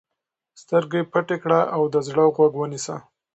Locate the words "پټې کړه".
1.11-1.61